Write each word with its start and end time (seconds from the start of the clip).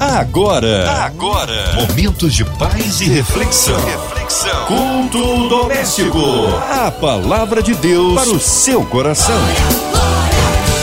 Agora, 0.00 0.92
agora, 1.02 1.74
momentos 1.74 2.32
de 2.32 2.44
paz 2.44 3.00
e 3.00 3.06
reflexão. 3.06 3.76
reflexão. 3.84 4.66
Culto 4.66 5.48
doméstico. 5.48 6.20
A 6.70 6.88
palavra 6.88 7.60
de 7.60 7.74
Deus 7.74 8.14
para 8.14 8.30
o 8.30 8.38
seu 8.38 8.86
coração. 8.86 9.34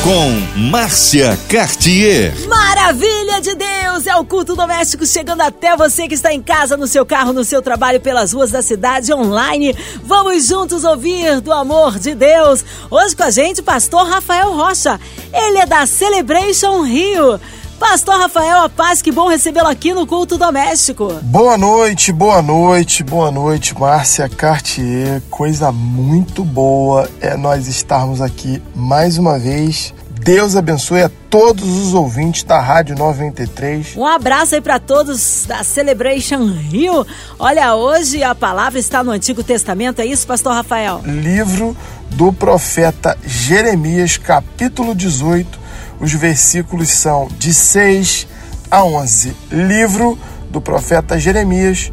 Com 0.03 0.59
Márcia 0.69 1.39
Cartier. 1.49 2.33
Maravilha 2.47 3.39
de 3.39 3.55
Deus! 3.55 4.05
É 4.05 4.15
o 4.17 4.25
culto 4.25 4.53
doméstico 4.53 5.05
chegando 5.05 5.41
até 5.41 5.75
você 5.77 6.07
que 6.07 6.13
está 6.13 6.33
em 6.33 6.41
casa, 6.41 6.75
no 6.75 6.85
seu 6.85 7.05
carro, 7.05 7.31
no 7.31 7.45
seu 7.45 7.61
trabalho, 7.61 8.01
pelas 8.01 8.33
ruas 8.33 8.51
da 8.51 8.61
cidade 8.61 9.13
online. 9.13 9.73
Vamos 10.03 10.45
juntos 10.45 10.83
ouvir 10.83 11.39
do 11.39 11.53
amor 11.53 11.97
de 11.97 12.13
Deus. 12.13 12.63
Hoje 12.91 13.15
com 13.15 13.23
a 13.23 13.31
gente, 13.31 13.63
pastor 13.63 14.07
Rafael 14.07 14.53
Rocha. 14.53 14.99
Ele 15.33 15.57
é 15.59 15.65
da 15.65 15.85
Celebration 15.85 16.81
Rio. 16.81 17.39
Pastor 17.79 18.17
Rafael, 18.17 18.63
a 18.63 18.69
paz, 18.69 19.01
que 19.01 19.11
bom 19.11 19.27
recebê-lo 19.27 19.67
aqui 19.67 19.93
no 19.93 20.07
culto 20.07 20.37
doméstico. 20.37 21.13
Boa 21.23 21.57
noite, 21.57 22.11
boa 22.11 22.41
noite, 22.41 23.03
boa 23.03 23.29
noite, 23.29 23.77
Márcia 23.77 24.29
Cartier. 24.29 25.21
Coisa 25.29 25.71
muito 25.73 26.43
boa 26.43 27.09
é 27.19 27.35
nós 27.35 27.67
estarmos 27.67 28.21
aqui 28.21 28.61
mais 28.73 29.17
uma 29.17 29.37
vez. 29.37 29.93
Deus 30.21 30.55
abençoe 30.55 31.03
a 31.03 31.11
todos 31.29 31.65
os 31.65 31.93
ouvintes 31.93 32.43
da 32.43 32.59
Rádio 32.59 32.95
93. 32.97 33.95
Um 33.97 34.05
abraço 34.05 34.55
aí 34.55 34.61
para 34.61 34.79
todos 34.79 35.45
da 35.45 35.61
Celebration 35.63 36.45
Rio. 36.45 37.05
Olha, 37.37 37.75
hoje 37.75 38.23
a 38.23 38.33
palavra 38.33 38.79
está 38.79 39.03
no 39.03 39.11
Antigo 39.11 39.43
Testamento, 39.43 39.99
é 39.99 40.05
isso, 40.05 40.25
Pastor 40.25 40.53
Rafael? 40.53 41.01
Livro 41.05 41.75
do 42.11 42.31
profeta 42.31 43.17
Jeremias, 43.25 44.17
capítulo 44.17 44.95
18 44.95 45.64
os 45.99 46.11
versículos 46.13 46.91
são 46.91 47.27
de 47.37 47.53
6 47.53 48.27
a 48.69 48.83
11. 48.83 49.35
Livro 49.51 50.17
do 50.49 50.59
profeta 50.59 51.19
Jeremias, 51.19 51.91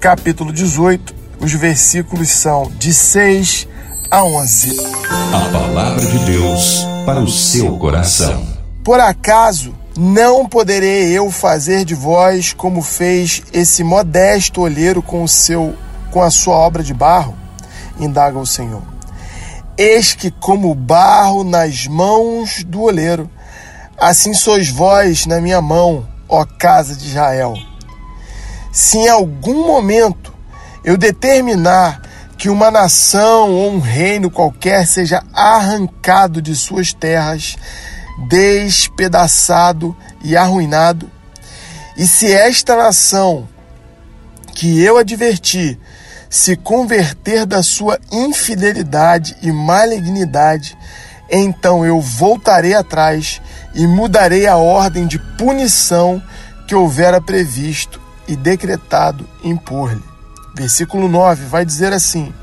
capítulo 0.00 0.52
18. 0.52 1.14
Os 1.40 1.52
versículos 1.52 2.30
são 2.30 2.70
de 2.78 2.92
6 2.92 3.68
a 4.10 4.24
11. 4.24 4.76
A 5.32 5.52
palavra 5.52 6.04
de 6.04 6.18
Deus 6.20 6.84
para 7.06 7.20
o 7.20 7.28
seu 7.28 7.76
coração. 7.78 8.46
Por 8.82 9.00
acaso 9.00 9.74
não 9.96 10.46
poderei 10.46 11.12
eu 11.12 11.30
fazer 11.30 11.84
de 11.84 11.94
vós 11.94 12.52
como 12.52 12.82
fez 12.82 13.42
esse 13.52 13.84
modesto 13.84 14.60
olheiro 14.60 15.02
com 15.02 15.22
o 15.22 15.28
seu 15.28 15.74
com 16.10 16.22
a 16.22 16.30
sua 16.30 16.54
obra 16.56 16.82
de 16.82 16.94
barro? 16.94 17.36
Indaga 18.00 18.38
o 18.38 18.46
Senhor. 18.46 18.82
Eis 19.76 20.12
que, 20.12 20.30
como 20.30 20.74
barro 20.74 21.44
nas 21.44 21.86
mãos 21.86 22.64
do 22.64 22.82
oleiro, 22.82 23.30
assim 24.00 24.32
sois 24.32 24.68
vós 24.68 25.26
na 25.26 25.40
minha 25.40 25.60
mão, 25.60 26.06
ó 26.28 26.44
casa 26.44 26.94
de 26.94 27.08
Israel. 27.08 27.54
Se 28.72 28.98
em 28.98 29.08
algum 29.08 29.66
momento 29.66 30.32
eu 30.84 30.96
determinar 30.96 32.00
que 32.36 32.48
uma 32.48 32.70
nação 32.70 33.50
ou 33.50 33.72
um 33.72 33.80
reino 33.80 34.30
qualquer 34.30 34.86
seja 34.86 35.22
arrancado 35.34 36.40
de 36.40 36.54
suas 36.54 36.92
terras, 36.92 37.56
despedaçado 38.28 39.96
e 40.22 40.36
arruinado, 40.36 41.10
e 41.96 42.06
se 42.06 42.32
esta 42.32 42.76
nação 42.76 43.48
que 44.54 44.80
eu 44.80 44.96
adverti 44.96 45.78
se 46.30 46.54
converter 46.54 47.44
da 47.44 47.62
sua 47.62 47.98
infidelidade 48.12 49.36
e 49.42 49.50
malignidade, 49.50 50.78
então 51.28 51.84
eu 51.84 52.00
voltarei 52.00 52.74
atrás 52.74 53.40
e 53.78 53.86
mudarei 53.86 54.44
a 54.48 54.56
ordem 54.56 55.06
de 55.06 55.20
punição 55.38 56.20
que 56.66 56.74
houvera 56.74 57.20
previsto 57.20 58.00
e 58.26 58.34
decretado 58.34 59.26
impor-lhe. 59.42 60.02
Versículo 60.52 61.08
9 61.08 61.44
vai 61.44 61.64
dizer 61.64 61.92
assim: 61.92 62.34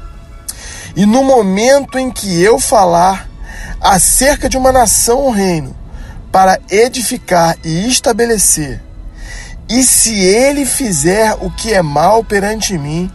E 0.95 1.05
no 1.05 1.25
momento 1.25 1.99
em 1.99 2.09
que 2.09 2.41
eu 2.41 2.57
falar 2.57 3.29
acerca 3.81 4.47
de 4.47 4.57
uma 4.57 4.71
nação 4.71 5.17
ou 5.19 5.29
reino, 5.29 5.75
para 6.31 6.57
edificar 6.71 7.57
e 7.65 7.85
estabelecer, 7.85 8.81
e 9.67 9.83
se 9.83 10.17
ele 10.17 10.65
fizer 10.65 11.35
o 11.41 11.51
que 11.51 11.73
é 11.73 11.81
mal 11.81 12.23
perante 12.23 12.77
mim, 12.77 13.11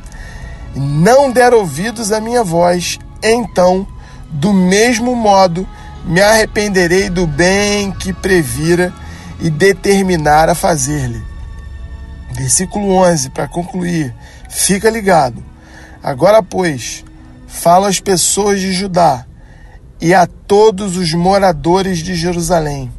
não 0.75 1.32
der 1.32 1.54
ouvidos 1.54 2.12
à 2.12 2.20
minha 2.20 2.44
voz, 2.44 2.98
então, 3.22 3.87
do 4.31 4.52
mesmo 4.52 5.16
modo, 5.16 5.66
me 6.05 6.21
arrependerei 6.21 7.09
do 7.09 7.27
bem 7.27 7.93
que 7.93 8.12
previra 8.12 8.93
e 9.41 9.50
determinar 9.50 10.49
a 10.49 10.55
fazer-lhe. 10.55 11.22
Versículo 12.33 12.93
11, 12.93 13.31
para 13.31 13.49
concluir, 13.49 14.15
fica 14.49 14.88
ligado. 14.88 15.43
Agora, 16.03 16.43
pois, 16.43 17.05
fala 17.47 17.88
às 17.88 18.00
pessoas 18.00 18.61
de 18.61 18.72
Judá 18.72 19.27
e 20.00 20.15
a 20.15 20.27
todos 20.27 20.97
os 20.97 21.12
moradores 21.12 21.99
de 21.99 22.15
Jerusalém. 22.15 22.91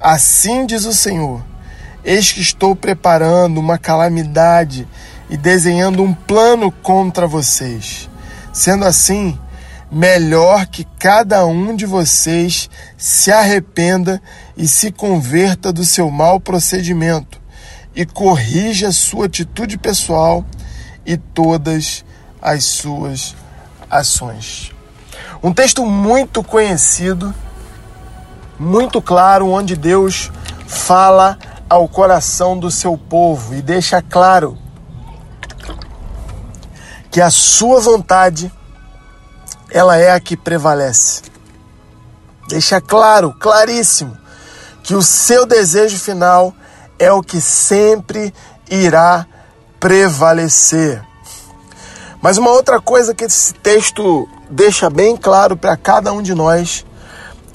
Assim 0.00 0.66
diz 0.66 0.84
o 0.84 0.94
Senhor: 0.94 1.42
Eis 2.04 2.30
que 2.30 2.40
estou 2.40 2.76
preparando 2.76 3.58
uma 3.58 3.78
calamidade 3.78 4.86
e 5.28 5.36
desenhando 5.36 6.02
um 6.02 6.14
plano 6.14 6.70
contra 6.70 7.26
vocês. 7.26 8.08
Sendo 8.52 8.84
assim, 8.84 9.36
melhor 9.90 10.66
que 10.66 10.84
cada 10.98 11.46
um 11.46 11.74
de 11.74 11.86
vocês 11.86 12.68
se 12.96 13.30
arrependa 13.30 14.20
e 14.56 14.66
se 14.66 14.90
converta 14.90 15.72
do 15.72 15.84
seu 15.84 16.10
mau 16.10 16.40
procedimento 16.40 17.40
e 17.94 18.04
corrija 18.04 18.92
sua 18.92 19.26
atitude 19.26 19.78
pessoal 19.78 20.44
e 21.04 21.16
todas 21.16 22.04
as 22.42 22.64
suas 22.64 23.34
ações. 23.90 24.72
Um 25.42 25.52
texto 25.52 25.84
muito 25.86 26.42
conhecido, 26.42 27.32
muito 28.58 29.00
claro, 29.00 29.48
onde 29.48 29.76
Deus 29.76 30.30
fala 30.66 31.38
ao 31.68 31.88
coração 31.88 32.58
do 32.58 32.70
seu 32.70 32.98
povo 32.98 33.54
e 33.54 33.62
deixa 33.62 34.02
claro 34.02 34.58
que 37.10 37.20
a 37.20 37.30
sua 37.30 37.80
vontade 37.80 38.52
ela 39.70 39.96
é 39.96 40.12
a 40.12 40.20
que 40.20 40.36
prevalece. 40.36 41.22
Deixa 42.48 42.80
claro, 42.80 43.34
claríssimo, 43.38 44.16
que 44.82 44.94
o 44.94 45.02
seu 45.02 45.44
desejo 45.44 45.98
final 45.98 46.54
é 46.98 47.12
o 47.12 47.22
que 47.22 47.40
sempre 47.40 48.32
irá 48.70 49.26
prevalecer. 49.80 51.02
Mas 52.22 52.38
uma 52.38 52.50
outra 52.50 52.80
coisa 52.80 53.14
que 53.14 53.24
esse 53.24 53.52
texto 53.54 54.28
deixa 54.48 54.88
bem 54.88 55.16
claro 55.16 55.56
para 55.56 55.76
cada 55.76 56.12
um 56.12 56.22
de 56.22 56.34
nós 56.34 56.84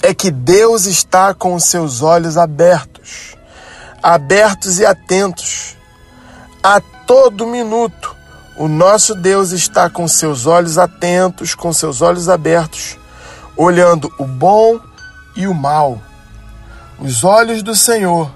é 0.02 0.12
que 0.12 0.30
Deus 0.30 0.86
está 0.86 1.32
com 1.32 1.54
os 1.54 1.64
seus 1.64 2.02
olhos 2.02 2.36
abertos, 2.36 3.36
abertos 4.02 4.78
e 4.78 4.86
atentos 4.86 5.76
a 6.62 6.80
todo 7.06 7.46
minuto 7.46 8.16
o 8.56 8.68
nosso 8.68 9.14
Deus 9.14 9.50
está 9.50 9.88
com 9.88 10.06
seus 10.06 10.46
olhos 10.46 10.76
atentos, 10.76 11.54
com 11.54 11.72
seus 11.72 12.02
olhos 12.02 12.28
abertos, 12.28 12.98
olhando 13.56 14.12
o 14.18 14.24
bom 14.24 14.78
e 15.36 15.46
o 15.46 15.54
mal. 15.54 16.00
Os 16.98 17.24
olhos 17.24 17.62
do 17.62 17.74
Senhor 17.74 18.30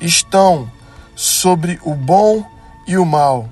estão 0.00 0.70
sobre 1.14 1.80
o 1.82 1.94
bom 1.94 2.44
e 2.86 2.96
o 2.96 3.04
mal. 3.04 3.48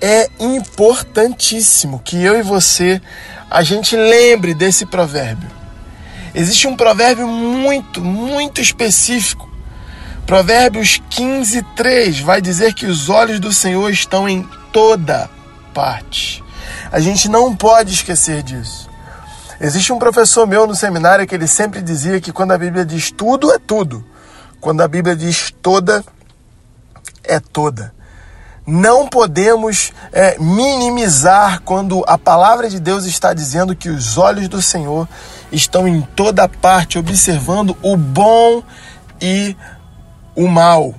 É 0.00 0.30
importantíssimo 0.38 2.00
que 2.00 2.22
eu 2.22 2.38
e 2.38 2.42
você 2.42 3.00
a 3.50 3.62
gente 3.62 3.96
lembre 3.96 4.54
desse 4.54 4.86
provérbio. 4.86 5.50
Existe 6.34 6.68
um 6.68 6.76
provérbio 6.76 7.26
muito, 7.26 8.00
muito 8.00 8.60
específico 8.60 9.55
Provérbios 10.26 11.00
15, 11.08 11.62
3 11.76 12.20
vai 12.20 12.42
dizer 12.42 12.74
que 12.74 12.84
os 12.84 13.08
olhos 13.08 13.38
do 13.38 13.52
Senhor 13.52 13.88
estão 13.90 14.28
em 14.28 14.42
toda 14.72 15.30
parte. 15.72 16.42
A 16.90 16.98
gente 16.98 17.28
não 17.28 17.54
pode 17.54 17.94
esquecer 17.94 18.42
disso. 18.42 18.90
Existe 19.60 19.92
um 19.92 20.00
professor 20.00 20.44
meu 20.44 20.66
no 20.66 20.74
seminário 20.74 21.26
que 21.28 21.34
ele 21.34 21.46
sempre 21.46 21.80
dizia 21.80 22.20
que 22.20 22.32
quando 22.32 22.50
a 22.50 22.58
Bíblia 22.58 22.84
diz 22.84 23.12
tudo, 23.12 23.52
é 23.52 23.58
tudo. 23.58 24.04
Quando 24.60 24.80
a 24.80 24.88
Bíblia 24.88 25.14
diz 25.14 25.54
toda, 25.62 26.04
é 27.22 27.38
toda. 27.38 27.94
Não 28.66 29.06
podemos 29.06 29.92
é, 30.12 30.36
minimizar 30.40 31.62
quando 31.62 32.02
a 32.04 32.18
palavra 32.18 32.68
de 32.68 32.80
Deus 32.80 33.04
está 33.04 33.32
dizendo 33.32 33.76
que 33.76 33.88
os 33.88 34.18
olhos 34.18 34.48
do 34.48 34.60
Senhor 34.60 35.08
estão 35.52 35.86
em 35.86 36.02
toda 36.16 36.48
parte, 36.48 36.98
observando 36.98 37.76
o 37.80 37.96
bom 37.96 38.60
e 39.20 39.56
o 40.36 40.46
mal. 40.46 40.94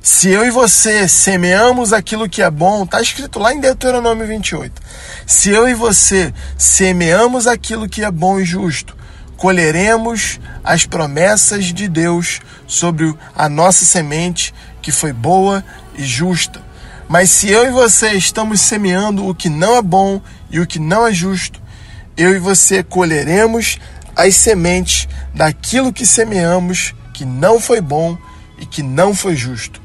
Se 0.00 0.30
eu 0.30 0.46
e 0.46 0.50
você 0.50 1.06
semeamos 1.08 1.92
aquilo 1.92 2.28
que 2.28 2.40
é 2.40 2.50
bom, 2.50 2.84
está 2.84 3.02
escrito 3.02 3.38
lá 3.38 3.52
em 3.52 3.60
Deuteronômio 3.60 4.26
28. 4.26 4.80
Se 5.26 5.50
eu 5.50 5.68
e 5.68 5.74
você 5.74 6.32
semeamos 6.56 7.46
aquilo 7.46 7.88
que 7.88 8.04
é 8.04 8.10
bom 8.10 8.40
e 8.40 8.44
justo, 8.44 8.96
colheremos 9.36 10.40
as 10.64 10.86
promessas 10.86 11.66
de 11.66 11.88
Deus 11.88 12.40
sobre 12.66 13.14
a 13.34 13.48
nossa 13.48 13.84
semente 13.84 14.54
que 14.80 14.92
foi 14.92 15.12
boa 15.12 15.64
e 15.94 16.04
justa. 16.04 16.62
Mas 17.08 17.30
se 17.30 17.50
eu 17.50 17.66
e 17.66 17.70
você 17.70 18.12
estamos 18.12 18.60
semeando 18.60 19.26
o 19.26 19.34
que 19.34 19.48
não 19.48 19.76
é 19.76 19.82
bom 19.82 20.20
e 20.50 20.60
o 20.60 20.66
que 20.66 20.78
não 20.78 21.06
é 21.06 21.12
justo, 21.12 21.60
eu 22.16 22.34
e 22.34 22.38
você 22.38 22.82
colheremos 22.82 23.78
as 24.14 24.36
sementes 24.36 25.08
daquilo 25.34 25.92
que 25.92 26.06
semeamos 26.06 26.94
que 27.14 27.24
não 27.24 27.60
foi 27.60 27.80
bom 27.80 28.16
e 28.58 28.66
que 28.66 28.82
não 28.82 29.14
foi 29.14 29.36
justo. 29.36 29.80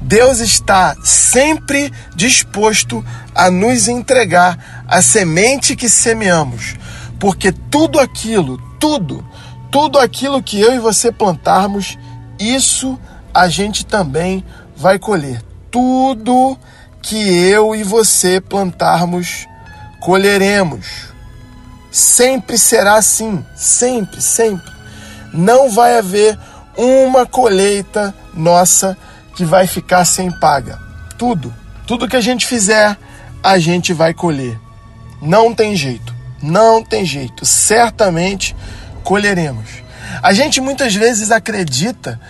Deus 0.00 0.40
está 0.40 0.96
sempre 1.02 1.92
disposto 2.14 3.04
a 3.34 3.50
nos 3.50 3.88
entregar 3.88 4.84
a 4.86 5.00
semente 5.00 5.74
que 5.74 5.88
semeamos, 5.88 6.76
porque 7.18 7.50
tudo 7.50 7.98
aquilo, 7.98 8.58
tudo, 8.78 9.26
tudo 9.70 9.98
aquilo 9.98 10.42
que 10.42 10.60
eu 10.60 10.74
e 10.74 10.78
você 10.78 11.10
plantarmos, 11.10 11.98
isso 12.38 12.98
a 13.32 13.48
gente 13.48 13.84
também 13.84 14.44
vai 14.76 14.98
colher. 14.98 15.42
Tudo 15.70 16.58
que 17.02 17.16
eu 17.16 17.74
e 17.74 17.82
você 17.82 18.40
plantarmos, 18.40 19.46
colheremos. 20.00 21.14
Sempre 21.90 22.58
será 22.58 22.96
assim, 22.96 23.44
sempre, 23.54 24.20
sempre. 24.20 24.72
Não 25.32 25.70
vai 25.70 25.98
haver 25.98 26.38
uma 26.76 27.26
colheita 27.26 28.14
nossa 28.34 28.96
que 29.34 29.44
vai 29.44 29.66
ficar 29.66 30.04
sem 30.04 30.30
paga. 30.30 30.78
Tudo, 31.18 31.54
tudo 31.86 32.08
que 32.08 32.16
a 32.16 32.20
gente 32.20 32.46
fizer, 32.46 32.96
a 33.42 33.58
gente 33.58 33.92
vai 33.92 34.12
colher. 34.12 34.58
Não 35.20 35.54
tem 35.54 35.74
jeito, 35.74 36.14
não 36.42 36.82
tem 36.82 37.04
jeito. 37.04 37.44
Certamente 37.44 38.54
colheremos. 39.02 39.68
A 40.22 40.32
gente 40.32 40.60
muitas 40.60 40.94
vezes 40.94 41.30
acredita 41.30 42.20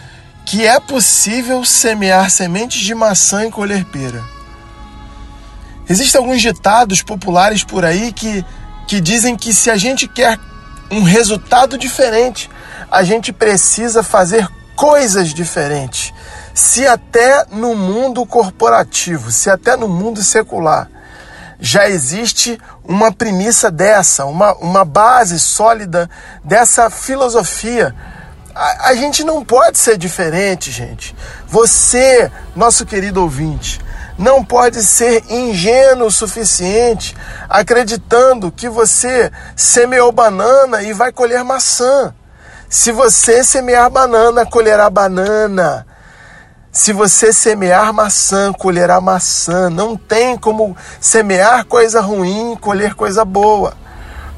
que 0.44 0.64
é 0.66 0.78
possível 0.78 1.64
semear 1.64 2.31
sementes 2.31 2.81
de 2.81 2.94
maçã 2.94 3.46
e 3.46 3.50
colher 3.50 3.84
pera. 3.87 4.22
Existem 5.88 6.20
alguns 6.20 6.40
ditados 6.40 7.02
populares 7.02 7.62
por 7.64 7.84
aí 7.84 8.12
que 8.12 8.44
que 8.87 9.00
dizem 9.00 9.37
que 9.37 9.52
se 9.52 9.70
a 9.70 9.76
gente 9.76 10.06
quer 10.06 10.38
um 10.90 11.02
resultado 11.02 11.76
diferente, 11.76 12.49
a 12.91 13.03
gente 13.03 13.33
precisa 13.33 14.03
fazer 14.03 14.49
coisas 14.75 15.31
diferentes. 15.31 16.12
Se 16.55 16.87
até 16.87 17.44
no 17.50 17.75
mundo 17.75 18.25
corporativo, 18.25 19.31
se 19.31 19.50
até 19.50 19.77
no 19.77 19.88
mundo 19.88 20.23
secular, 20.23 20.88
já 21.59 21.88
existe 21.88 22.59
uma 22.85 23.12
premissa 23.12 23.71
dessa, 23.71 24.27
uma, 24.27 24.55
uma 24.56 24.85
base 24.85 25.41
sólida 25.41 26.09
dessa 26.44 26.91
filosofia. 26.91 27.94
A, 28.55 28.91
a 28.91 28.94
gente 28.94 29.25
não 29.25 29.44
pode 29.44 29.79
ser 29.79 29.97
diferente, 29.97 30.71
gente. 30.71 31.17
Você, 31.47 32.31
nosso 32.55 32.85
querido 32.85 33.23
ouvinte, 33.23 33.81
não 34.19 34.44
pode 34.44 34.83
ser 34.83 35.25
ingênuo 35.31 36.09
o 36.09 36.12
suficiente 36.12 37.15
acreditando 37.49 38.50
que 38.50 38.69
você 38.69 39.31
semeou 39.55 40.11
banana 40.11 40.83
e 40.83 40.93
vai 40.93 41.12
colher 41.12 41.44
maçã. 41.44 42.15
Se 42.68 42.90
você 42.90 43.44
semear 43.44 43.88
banana, 43.88 44.44
colherá 44.44 44.90
banana. 44.90 45.86
Se 46.72 46.92
você 46.92 47.32
semear 47.32 47.92
maçã, 47.92 48.52
colherá 48.52 49.00
maçã. 49.00 49.70
Não 49.70 49.96
tem 49.96 50.36
como 50.36 50.76
semear 51.00 51.64
coisa 51.64 52.00
ruim 52.00 52.52
e 52.52 52.56
colher 52.56 52.94
coisa 52.94 53.24
boa. 53.24 53.74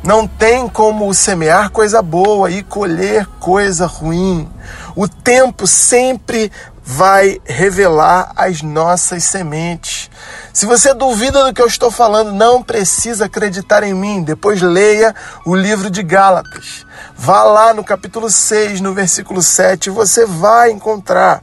Não 0.05 0.29
tem 0.29 0.69
como 0.69 1.13
semear 1.15 1.71
coisa 1.71 2.03
boa 2.03 2.51
e 2.51 2.63
colher 2.63 3.27
coisa 3.41 3.87
ruim. 3.87 4.49
O 4.95 5.09
tempo 5.09 5.67
sempre 5.67 6.53
vai 6.85 7.41
revelar 7.45 8.33
as 8.37 8.63
nossas 8.63 9.25
sementes. 9.25 10.11
Se 10.53 10.67
você 10.67 10.95
duvida 10.95 11.45
do 11.45 11.53
que 11.53 11.61
eu 11.61 11.67
estou 11.67 11.91
falando, 11.91 12.33
não 12.33 12.63
precisa 12.63 13.25
acreditar 13.25 13.83
em 13.83 13.95
mim. 13.95 14.23
Depois 14.23 14.63
leia 14.63 15.15
o 15.45 15.55
livro 15.57 15.91
de 15.91 16.03
Gálatas. 16.03 16.87
Vá 17.21 17.43
lá 17.43 17.75
no 17.75 17.83
capítulo 17.83 18.31
6, 18.31 18.81
no 18.81 18.95
versículo 18.95 19.43
7, 19.43 19.91
você 19.91 20.25
vai 20.25 20.71
encontrar. 20.71 21.43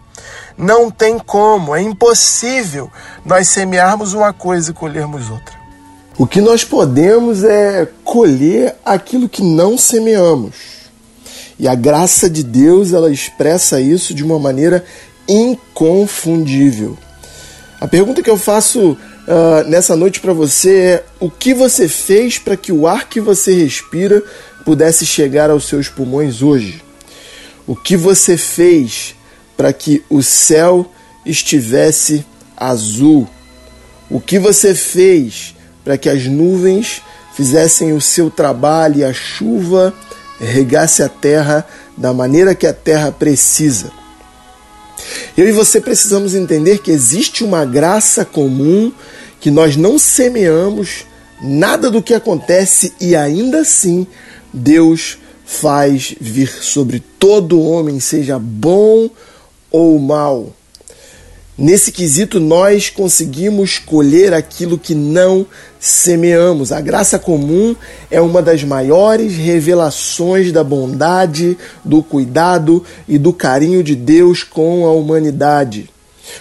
Não 0.57 0.89
tem 0.89 1.19
como, 1.19 1.75
é 1.75 1.81
impossível 1.81 2.89
nós 3.25 3.49
semearmos 3.49 4.13
uma 4.13 4.31
coisa 4.31 4.71
e 4.71 4.73
colhermos 4.73 5.29
outra. 5.29 5.53
O 6.17 6.25
que 6.25 6.39
nós 6.39 6.63
podemos 6.63 7.43
é 7.43 7.89
colher 8.05 8.73
aquilo 8.85 9.27
que 9.27 9.43
não 9.43 9.77
semeamos. 9.77 10.55
E 11.59 11.67
a 11.67 11.75
graça 11.75 12.29
de 12.29 12.41
Deus, 12.41 12.93
ela 12.93 13.11
expressa 13.11 13.81
isso 13.81 14.13
de 14.13 14.23
uma 14.23 14.39
maneira 14.39 14.85
inconfundível. 15.27 16.97
A 17.81 17.87
pergunta 17.87 18.23
que 18.23 18.29
eu 18.29 18.37
faço 18.37 18.91
uh, 18.91 19.69
nessa 19.69 19.93
noite 19.93 20.21
para 20.21 20.31
você 20.31 20.77
é: 20.77 21.03
o 21.19 21.29
que 21.29 21.53
você 21.53 21.89
fez 21.89 22.39
para 22.39 22.55
que 22.55 22.71
o 22.71 22.87
ar 22.87 23.09
que 23.09 23.19
você 23.19 23.53
respira 23.53 24.23
pudesse 24.65 25.05
chegar 25.05 25.51
aos 25.51 25.65
seus 25.65 25.87
pulmões 25.87 26.41
hoje? 26.41 26.83
O 27.67 27.75
que 27.75 27.95
você 27.95 28.35
fez 28.35 29.15
para 29.55 29.71
que 29.71 30.03
o 30.09 30.21
céu 30.23 30.91
estivesse 31.25 32.25
azul? 32.57 33.29
O 34.09 34.19
que 34.19 34.39
você 34.39 34.73
fez 34.73 35.55
para 35.83 35.97
que 35.97 36.09
as 36.09 36.25
nuvens 36.25 37.01
fizessem 37.35 37.93
o 37.93 38.01
seu 38.01 38.29
trabalho 38.29 38.99
e 38.99 39.03
a 39.03 39.13
chuva 39.13 39.93
regasse 40.39 41.03
a 41.03 41.09
terra 41.09 41.65
da 41.95 42.11
maneira 42.11 42.55
que 42.55 42.67
a 42.67 42.73
terra 42.73 43.11
precisa? 43.11 43.91
Eu 45.37 45.47
e 45.47 45.51
você 45.51 45.79
precisamos 45.79 46.33
entender 46.33 46.79
que 46.79 46.91
existe 46.91 47.43
uma 47.43 47.65
graça 47.65 48.25
comum 48.25 48.91
que 49.39 49.51
nós 49.51 49.75
não 49.75 49.99
semeamos 49.99 51.05
nada 51.41 51.91
do 51.91 52.01
que 52.01 52.13
acontece 52.13 52.93
e 52.99 53.15
ainda 53.15 53.59
assim 53.59 54.07
Deus 54.55 55.17
faz 55.45 56.15
vir 56.19 56.47
sobre 56.47 57.03
todo 57.19 57.61
homem, 57.61 57.99
seja 57.99 58.39
bom 58.39 59.09
ou 59.69 59.99
mal. 59.99 60.53
Nesse 61.57 61.91
quesito, 61.91 62.39
nós 62.39 62.89
conseguimos 62.89 63.77
colher 63.77 64.33
aquilo 64.33 64.77
que 64.77 64.93
não 64.93 65.45
semeamos. 65.79 66.71
A 66.71 66.81
graça 66.81 67.17
comum 67.17 67.75
é 68.11 68.19
uma 68.19 68.41
das 68.41 68.63
maiores 68.63 69.35
revelações 69.35 70.51
da 70.51 70.63
bondade, 70.63 71.57
do 71.83 72.03
cuidado 72.03 72.83
e 73.07 73.17
do 73.17 73.31
carinho 73.31 73.81
de 73.81 73.95
Deus 73.95 74.43
com 74.43 74.85
a 74.85 74.91
humanidade. 74.91 75.89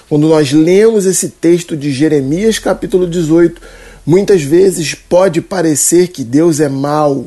Quando 0.08 0.28
nós 0.28 0.52
lemos 0.52 1.06
esse 1.06 1.28
texto 1.28 1.76
de 1.76 1.92
Jeremias, 1.92 2.58
capítulo 2.58 3.06
18, 3.06 3.60
muitas 4.04 4.42
vezes 4.42 4.94
pode 4.94 5.40
parecer 5.40 6.08
que 6.08 6.24
Deus 6.24 6.58
é 6.58 6.68
mau, 6.68 7.26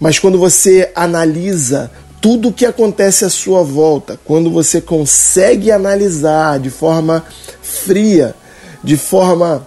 mas 0.00 0.18
quando 0.18 0.38
você 0.38 0.90
analisa 0.94 1.90
tudo 2.20 2.48
o 2.48 2.52
que 2.52 2.66
acontece 2.66 3.24
à 3.24 3.30
sua 3.30 3.62
volta, 3.62 4.18
quando 4.24 4.50
você 4.50 4.80
consegue 4.80 5.70
analisar 5.70 6.58
de 6.58 6.70
forma 6.70 7.24
fria, 7.62 8.34
de 8.82 8.96
forma 8.96 9.66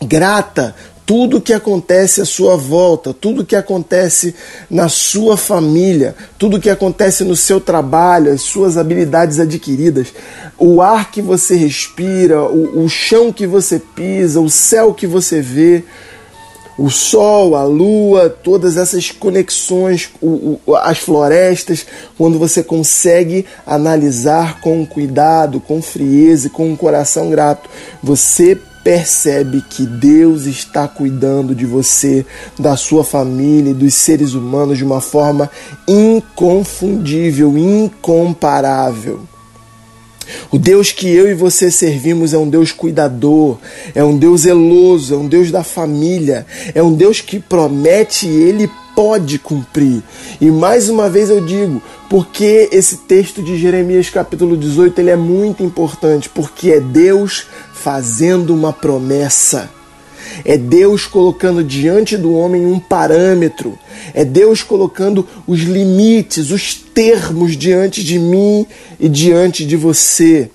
grata, 0.00 0.74
tudo 1.04 1.38
o 1.38 1.40
que 1.40 1.52
acontece 1.52 2.20
à 2.20 2.24
sua 2.24 2.56
volta, 2.56 3.12
tudo 3.12 3.44
que 3.44 3.56
acontece 3.56 4.34
na 4.70 4.88
sua 4.88 5.36
família, 5.36 6.14
tudo 6.38 6.60
que 6.60 6.70
acontece 6.70 7.24
no 7.24 7.36
seu 7.36 7.60
trabalho, 7.60 8.32
as 8.32 8.42
suas 8.42 8.78
habilidades 8.78 9.38
adquiridas, 9.38 10.08
o 10.56 10.80
ar 10.80 11.10
que 11.10 11.20
você 11.20 11.56
respira, 11.56 12.42
o, 12.42 12.84
o 12.84 12.88
chão 12.88 13.32
que 13.32 13.46
você 13.46 13.78
pisa, 13.78 14.40
o 14.40 14.48
céu 14.48 14.94
que 14.94 15.06
você 15.06 15.40
vê, 15.40 15.84
o 16.78 16.90
sol, 16.90 17.54
a 17.54 17.64
lua, 17.64 18.30
todas 18.30 18.76
essas 18.76 19.10
conexões, 19.10 20.10
o, 20.20 20.58
o, 20.66 20.76
as 20.76 20.98
florestas, 20.98 21.86
quando 22.16 22.38
você 22.38 22.62
consegue 22.62 23.44
analisar 23.66 24.60
com 24.60 24.86
cuidado, 24.86 25.60
com 25.60 25.82
frieza 25.82 26.46
e 26.46 26.50
com 26.50 26.70
um 26.70 26.76
coração 26.76 27.30
grato, 27.30 27.68
você 28.02 28.58
percebe 28.82 29.62
que 29.62 29.86
Deus 29.86 30.44
está 30.44 30.88
cuidando 30.88 31.54
de 31.54 31.64
você, 31.64 32.26
da 32.58 32.76
sua 32.76 33.04
família 33.04 33.70
e 33.70 33.74
dos 33.74 33.94
seres 33.94 34.34
humanos 34.34 34.78
de 34.78 34.84
uma 34.84 35.00
forma 35.00 35.50
inconfundível, 35.86 37.56
incomparável. 37.56 39.20
O 40.50 40.58
Deus 40.58 40.92
que 40.92 41.08
eu 41.08 41.30
e 41.30 41.34
você 41.34 41.70
servimos 41.70 42.32
é 42.32 42.38
um 42.38 42.48
Deus 42.48 42.72
cuidador, 42.72 43.58
é 43.94 44.04
um 44.04 44.16
Deus 44.16 44.42
zeloso, 44.42 45.14
é 45.14 45.16
um 45.16 45.26
Deus 45.26 45.50
da 45.50 45.62
família, 45.62 46.46
é 46.74 46.82
um 46.82 46.92
Deus 46.92 47.20
que 47.20 47.38
promete 47.38 48.26
e 48.26 48.42
ele 48.42 48.70
pode 48.94 49.38
cumprir. 49.38 50.02
E 50.40 50.50
mais 50.50 50.88
uma 50.88 51.08
vez 51.08 51.30
eu 51.30 51.44
digo, 51.44 51.82
porque 52.08 52.68
esse 52.70 52.98
texto 52.98 53.42
de 53.42 53.58
Jeremias 53.58 54.10
capítulo 54.10 54.56
18 54.56 55.00
ele 55.00 55.10
é 55.10 55.16
muito 55.16 55.62
importante, 55.62 56.28
porque 56.28 56.72
é 56.72 56.80
Deus 56.80 57.46
fazendo 57.72 58.54
uma 58.54 58.72
promessa. 58.72 59.81
É 60.44 60.56
Deus 60.56 61.06
colocando 61.06 61.62
diante 61.62 62.16
do 62.16 62.34
homem 62.34 62.66
um 62.66 62.78
parâmetro 62.78 63.78
É 64.14 64.24
Deus 64.24 64.62
colocando 64.62 65.26
os 65.46 65.60
limites, 65.60 66.50
os 66.50 66.74
termos 66.74 67.56
diante 67.56 68.02
de 68.02 68.18
mim 68.18 68.66
e 68.98 69.08
diante 69.08 69.64
de 69.64 69.76
você. 69.76 70.50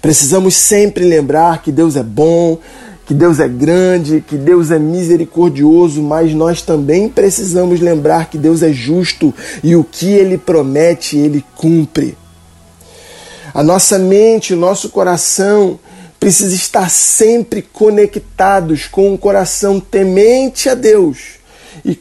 Precisamos 0.00 0.54
sempre 0.54 1.04
lembrar 1.04 1.62
que 1.62 1.72
Deus 1.72 1.96
é 1.96 2.02
bom, 2.02 2.58
que 3.06 3.14
Deus 3.14 3.40
é 3.40 3.48
grande, 3.48 4.24
que 4.26 4.36
Deus 4.36 4.70
é 4.70 4.78
misericordioso, 4.78 6.02
mas 6.02 6.32
nós 6.34 6.62
também 6.62 7.08
precisamos 7.08 7.80
lembrar 7.80 8.30
que 8.30 8.38
Deus 8.38 8.62
é 8.62 8.72
justo 8.72 9.34
e 9.62 9.74
o 9.74 9.84
que 9.84 10.06
ele 10.06 10.38
promete, 10.38 11.16
ele 11.16 11.44
cumpre. 11.56 12.16
A 13.52 13.62
nossa 13.62 13.98
mente, 13.98 14.54
o 14.54 14.56
nosso 14.56 14.88
coração 14.88 15.78
precisa 16.22 16.54
estar 16.54 16.88
sempre 16.88 17.62
conectados 17.62 18.86
com 18.86 19.12
um 19.12 19.16
coração 19.16 19.80
temente 19.80 20.68
a 20.68 20.74
Deus 20.76 21.40
e 21.84 21.98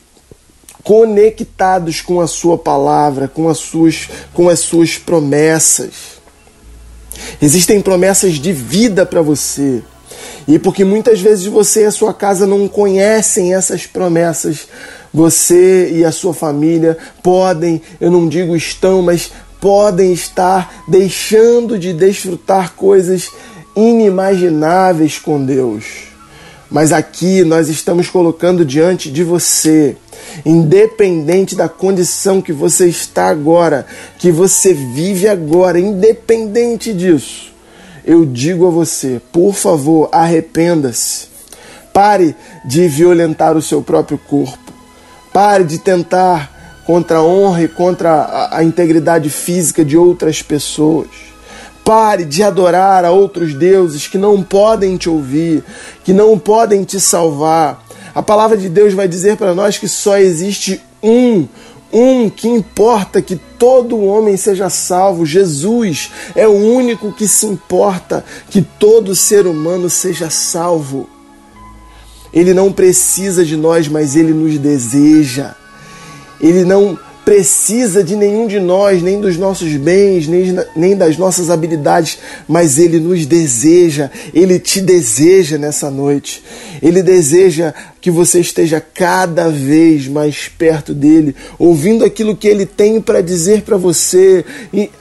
conectados 0.83 2.01
com 2.01 2.21
a 2.21 2.27
sua 2.27 2.55
palavra, 2.55 3.27
com 3.27 3.49
as 3.49 3.57
suas, 3.57 4.07
com 4.31 4.47
as 4.47 4.59
suas 4.59 4.95
promessas. 4.95 6.21
Existem 7.41 7.81
promessas 7.81 8.33
de 8.33 8.53
vida 8.53 9.07
para 9.07 9.23
você. 9.23 9.81
E 10.47 10.59
porque 10.59 10.85
muitas 10.85 11.19
vezes 11.19 11.47
você 11.47 11.81
e 11.81 11.85
a 11.85 11.91
sua 11.91 12.13
casa 12.13 12.45
não 12.45 12.67
conhecem 12.67 13.55
essas 13.55 13.87
promessas, 13.87 14.67
você 15.11 15.93
e 15.93 16.05
a 16.05 16.11
sua 16.11 16.35
família 16.35 16.95
podem, 17.23 17.81
eu 17.99 18.11
não 18.11 18.29
digo 18.29 18.55
estão, 18.55 19.01
mas 19.01 19.31
podem 19.59 20.13
estar 20.13 20.83
deixando 20.87 21.79
de 21.79 21.91
desfrutar 21.91 22.73
coisas 22.73 23.31
inimagináveis 23.75 25.19
com 25.19 25.43
Deus. 25.43 26.11
Mas 26.69 26.93
aqui 26.93 27.43
nós 27.43 27.67
estamos 27.67 28.09
colocando 28.09 28.63
diante 28.63 29.11
de 29.11 29.23
você, 29.23 29.97
independente 30.45 31.53
da 31.55 31.67
condição 31.67 32.41
que 32.41 32.53
você 32.53 32.87
está 32.87 33.27
agora, 33.27 33.85
que 34.17 34.31
você 34.31 34.73
vive 34.73 35.27
agora, 35.27 35.77
independente 35.77 36.93
disso, 36.93 37.51
eu 38.05 38.25
digo 38.25 38.65
a 38.67 38.69
você, 38.69 39.21
por 39.31 39.53
favor, 39.53 40.09
arrependa-se. 40.11 41.27
Pare 41.93 42.35
de 42.63 42.87
violentar 42.87 43.57
o 43.57 43.61
seu 43.61 43.81
próprio 43.81 44.17
corpo. 44.17 44.71
Pare 45.33 45.65
de 45.65 45.77
tentar 45.77 46.83
contra 46.85 47.17
a 47.17 47.23
honra 47.23 47.63
e 47.63 47.67
contra 47.67 48.49
a, 48.51 48.63
integridade 48.63 49.29
física 49.29 49.83
de 49.83 49.97
outras 49.97 50.41
pessoas. 50.41 51.07
Pare 51.83 52.25
de 52.25 52.43
adorar 52.43 53.03
a 53.03 53.11
outros 53.11 53.53
deuses 53.53 54.07
que 54.07 54.17
não 54.17 54.41
podem 54.41 54.97
te 54.97 55.09
ouvir, 55.09 55.63
que 56.03 56.13
não 56.13 56.37
podem 56.37 56.83
te 56.83 56.99
salvar. 56.99 57.83
A 58.13 58.21
palavra 58.21 58.57
de 58.57 58.69
Deus 58.69 58.93
vai 58.93 59.07
dizer 59.07 59.37
para 59.37 59.55
nós 59.55 59.77
que 59.77 59.87
só 59.87 60.17
existe 60.17 60.81
um, 61.01 61.47
um 61.91 62.29
que 62.29 62.47
importa 62.47 63.21
que 63.21 63.35
todo 63.57 64.03
homem 64.03 64.37
seja 64.37 64.69
salvo. 64.69 65.25
Jesus 65.25 66.11
é 66.35 66.47
o 66.47 66.51
único 66.51 67.11
que 67.11 67.27
se 67.27 67.45
importa 67.45 68.23
que 68.49 68.61
todo 68.61 69.15
ser 69.15 69.47
humano 69.47 69.89
seja 69.89 70.29
salvo. 70.29 71.09
Ele 72.33 72.53
não 72.53 72.71
precisa 72.71 73.43
de 73.43 73.57
nós, 73.57 73.87
mas 73.87 74.15
ele 74.15 74.33
nos 74.33 74.57
deseja. 74.57 75.55
Ele 76.39 76.63
não 76.63 76.97
precisa 77.23 78.03
de 78.03 78.15
nenhum 78.15 78.47
de 78.47 78.59
nós, 78.59 79.01
nem 79.01 79.19
dos 79.19 79.37
nossos 79.37 79.75
bens, 79.77 80.27
nem, 80.27 80.55
nem 80.75 80.95
das 80.95 81.17
nossas 81.17 81.49
habilidades, 81.49 82.19
mas 82.47 82.77
Ele 82.77 82.99
nos 82.99 83.25
deseja, 83.25 84.09
Ele 84.33 84.59
te 84.59 84.81
deseja 84.81 85.57
nessa 85.57 85.89
noite. 85.89 86.43
Ele 86.81 87.03
deseja 87.03 87.73
que 88.01 88.09
você 88.09 88.39
esteja 88.39 88.81
cada 88.81 89.47
vez 89.47 90.07
mais 90.07 90.47
perto 90.47 90.91
dele, 90.91 91.35
ouvindo 91.59 92.03
aquilo 92.03 92.35
que 92.35 92.47
ele 92.47 92.65
tem 92.65 92.99
para 92.99 93.21
dizer 93.21 93.61
para 93.61 93.77
você, 93.77 94.43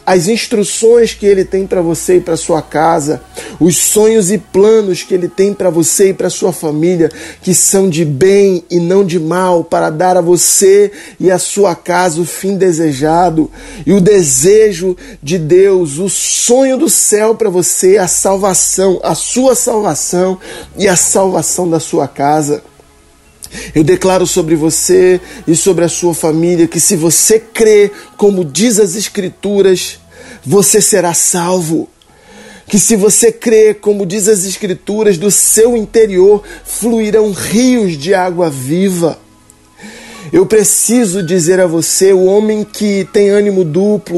as 0.04 0.28
instruções 0.28 1.14
que 1.14 1.24
ele 1.24 1.44
tem 1.44 1.66
para 1.66 1.80
você 1.80 2.18
e 2.18 2.20
para 2.20 2.36
sua 2.36 2.60
casa, 2.60 3.22
os 3.58 3.76
sonhos 3.76 4.30
e 4.30 4.36
planos 4.36 5.02
que 5.02 5.14
ele 5.14 5.28
tem 5.28 5.54
para 5.54 5.70
você 5.70 6.10
e 6.10 6.14
para 6.14 6.28
sua 6.28 6.52
família, 6.52 7.10
que 7.42 7.54
são 7.54 7.88
de 7.88 8.04
bem 8.04 8.62
e 8.70 8.78
não 8.78 9.02
de 9.02 9.18
mal, 9.18 9.64
para 9.64 9.88
dar 9.88 10.18
a 10.18 10.20
você 10.20 10.92
e 11.18 11.30
a 11.30 11.38
sua 11.38 11.74
casa 11.74 12.20
o 12.20 12.26
fim 12.26 12.56
desejado 12.56 13.50
e 13.86 13.92
o 13.94 14.00
desejo 14.00 14.94
de 15.22 15.38
Deus, 15.38 15.98
o 15.98 16.10
sonho 16.10 16.76
do 16.76 16.90
céu 16.90 17.34
para 17.34 17.48
você, 17.48 17.96
a 17.96 18.06
salvação, 18.06 19.00
a 19.02 19.14
sua 19.14 19.54
salvação 19.54 20.38
e 20.76 20.86
a 20.86 20.96
salvação 20.96 21.68
da 21.68 21.80
sua 21.80 22.06
casa. 22.06 22.62
Eu 23.74 23.82
declaro 23.82 24.26
sobre 24.26 24.54
você 24.54 25.20
e 25.46 25.56
sobre 25.56 25.84
a 25.84 25.88
sua 25.88 26.14
família 26.14 26.68
que 26.68 26.80
se 26.80 26.96
você 26.96 27.38
crê, 27.38 27.90
como 28.16 28.44
diz 28.44 28.78
as 28.78 28.94
Escrituras, 28.94 29.98
você 30.44 30.80
será 30.80 31.14
salvo. 31.14 31.88
Que 32.66 32.78
se 32.78 32.94
você 32.94 33.32
crê, 33.32 33.74
como 33.74 34.06
diz 34.06 34.28
as 34.28 34.44
Escrituras, 34.44 35.18
do 35.18 35.30
seu 35.30 35.76
interior 35.76 36.42
fluirão 36.64 37.32
rios 37.32 37.96
de 37.98 38.14
água 38.14 38.48
viva. 38.48 39.18
Eu 40.32 40.46
preciso 40.46 41.24
dizer 41.24 41.58
a 41.58 41.66
você, 41.66 42.12
o 42.12 42.24
homem 42.24 42.64
que 42.64 43.08
tem 43.12 43.30
ânimo 43.30 43.64
duplo, 43.64 44.16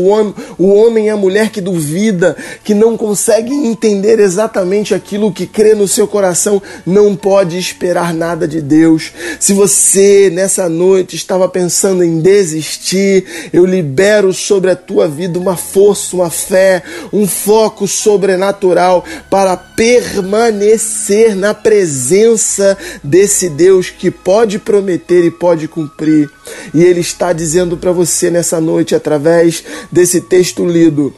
o 0.59 0.69
homem, 0.69 1.07
e 1.07 1.09
a 1.09 1.17
mulher 1.17 1.51
que 1.51 1.61
duvida, 1.61 2.37
que 2.63 2.75
não 2.75 2.99
consegue 2.99 3.53
entender 3.53 4.21
exatamente 4.21 4.95
aquilo 4.95 5.33
que 5.33 5.47
crê 5.47 5.75
no 5.75 5.89
seu 5.89 6.07
coração, 6.07 6.61
não 6.85 7.17
pode 7.17 7.59
esperar 7.59 8.13
nada 8.13 8.47
de 8.47 8.61
Deus. 8.61 9.11
Se 9.41 9.55
você 9.55 10.31
nessa 10.31 10.69
noite 10.69 11.17
estava 11.17 11.49
pensando 11.49 12.05
em 12.05 12.21
desistir, 12.21 13.51
eu 13.51 13.65
libero 13.65 14.35
sobre 14.35 14.71
a 14.71 14.77
tua 14.77 15.09
vida 15.09 15.39
uma 15.39 15.57
força, 15.57 16.15
uma 16.15 16.31
fé, 16.31 16.83
um 17.11 17.27
foco 17.27 17.89
sobrenatural 17.89 19.03
para 19.31 19.57
permanecer 19.57 21.35
na 21.35 21.55
presença 21.55 22.77
desse 23.03 23.49
Deus 23.49 23.89
que 23.89 24.11
pode 24.11 24.59
prometer 24.59 25.25
e 25.25 25.31
pode 25.31 25.67
cumprir 25.69 26.02
cumprir. 26.03 26.29
E 26.75 26.83
Ele 26.83 27.01
está 27.01 27.33
dizendo 27.33 27.77
para 27.77 27.93
você 27.93 28.31
nessa 28.31 28.61
noite, 28.61 28.95
através 28.95 29.63
desse 29.91 30.21
texto 30.21 30.67
lido, 30.67 31.15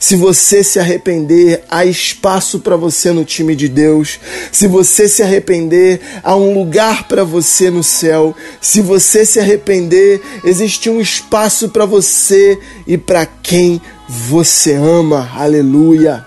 se 0.00 0.14
você 0.14 0.62
se 0.62 0.78
arrepender, 0.78 1.64
há 1.68 1.84
espaço 1.84 2.60
para 2.60 2.76
você 2.76 3.10
no 3.10 3.24
time 3.24 3.56
de 3.56 3.68
Deus. 3.68 4.20
Se 4.52 4.68
você 4.68 5.08
se 5.08 5.24
arrepender, 5.24 6.00
há 6.22 6.36
um 6.36 6.54
lugar 6.54 7.08
para 7.08 7.24
você 7.24 7.68
no 7.68 7.82
céu. 7.82 8.34
Se 8.60 8.80
você 8.80 9.26
se 9.26 9.40
arrepender, 9.40 10.20
existe 10.44 10.88
um 10.88 11.00
espaço 11.00 11.70
para 11.70 11.84
você 11.84 12.60
e 12.86 12.96
para 12.96 13.26
quem 13.26 13.82
você 14.08 14.74
ama. 14.74 15.28
Aleluia. 15.34 16.24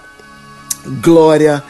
Glória 1.02 1.64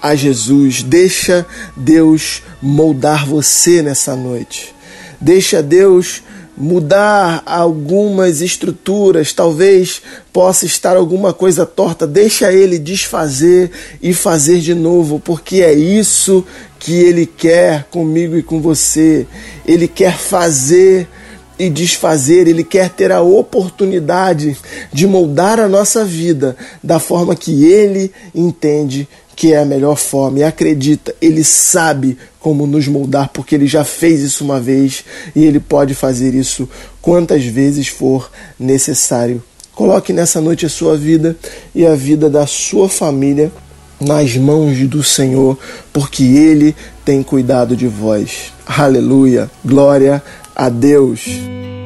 a 0.00 0.14
Jesus. 0.14 0.84
Deixa 0.84 1.44
Deus 1.76 2.40
moldar 2.62 3.26
você 3.26 3.82
nessa 3.82 4.14
noite. 4.14 4.77
Deixa 5.20 5.62
Deus 5.62 6.22
mudar 6.56 7.42
algumas 7.46 8.40
estruturas, 8.40 9.32
talvez 9.32 10.02
possa 10.32 10.66
estar 10.66 10.96
alguma 10.96 11.32
coisa 11.32 11.64
torta, 11.64 12.04
deixa 12.04 12.52
ele 12.52 12.78
desfazer 12.80 13.70
e 14.02 14.12
fazer 14.12 14.58
de 14.58 14.74
novo, 14.74 15.20
porque 15.20 15.62
é 15.62 15.72
isso 15.72 16.44
que 16.78 16.94
ele 16.94 17.26
quer 17.26 17.84
comigo 17.84 18.36
e 18.36 18.42
com 18.42 18.60
você. 18.60 19.26
Ele 19.64 19.86
quer 19.86 20.16
fazer 20.18 21.08
e 21.58 21.68
desfazer, 21.68 22.46
ele 22.46 22.62
quer 22.62 22.90
ter 22.90 23.10
a 23.10 23.20
oportunidade 23.20 24.56
de 24.92 25.06
moldar 25.06 25.58
a 25.58 25.68
nossa 25.68 26.04
vida 26.04 26.56
da 26.82 27.00
forma 27.00 27.34
que 27.34 27.64
ele 27.64 28.12
entende 28.34 29.08
que 29.34 29.52
é 29.52 29.58
a 29.58 29.64
melhor 29.64 29.96
forma. 29.96 30.40
E 30.40 30.44
acredita, 30.44 31.14
ele 31.20 31.44
sabe 31.44 32.18
como 32.40 32.66
nos 32.66 32.88
moldar, 32.88 33.30
porque 33.32 33.54
ele 33.54 33.66
já 33.66 33.84
fez 33.84 34.20
isso 34.20 34.44
uma 34.44 34.60
vez 34.60 35.04
e 35.34 35.44
ele 35.44 35.60
pode 35.60 35.94
fazer 35.94 36.34
isso 36.34 36.68
quantas 37.00 37.44
vezes 37.44 37.88
for 37.88 38.30
necessário. 38.58 39.42
Coloque 39.74 40.12
nessa 40.12 40.40
noite 40.40 40.66
a 40.66 40.68
sua 40.68 40.96
vida 40.96 41.36
e 41.72 41.86
a 41.86 41.94
vida 41.94 42.28
da 42.28 42.46
sua 42.48 42.88
família 42.88 43.52
nas 44.00 44.36
mãos 44.36 44.76
do 44.88 45.02
Senhor, 45.02 45.58
porque 45.92 46.22
Ele 46.22 46.74
tem 47.04 47.22
cuidado 47.22 47.76
de 47.76 47.86
vós. 47.86 48.52
Aleluia, 48.66 49.50
glória 49.64 50.22
a 50.58 50.68
Deus. 50.68 51.24